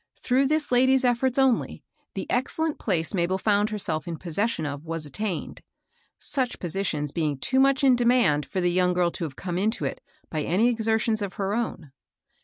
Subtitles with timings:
[0.17, 1.83] Through this lady's eflTorts only,
[2.15, 5.61] the excellent place Mabel found herself in possession of was attained,—
[6.17, 9.85] such positions being too much in demand for the young girl to have come into
[9.85, 10.01] it
[10.31, 11.91] by any exertions of her own.